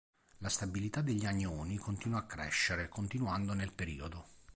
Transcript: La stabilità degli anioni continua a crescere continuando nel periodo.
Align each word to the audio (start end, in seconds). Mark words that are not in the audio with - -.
La 0.39 0.49
stabilità 0.49 1.01
degli 1.01 1.27
anioni 1.27 1.77
continua 1.77 2.17
a 2.21 2.25
crescere 2.25 2.89
continuando 2.89 3.53
nel 3.53 3.71
periodo. 3.71 4.25